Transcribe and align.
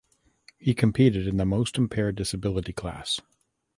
He 0.57 0.73
competed 0.73 1.27
in 1.27 1.37
the 1.37 1.45
most 1.45 1.77
impaired 1.77 2.15
disability 2.15 2.73
class. 2.73 3.21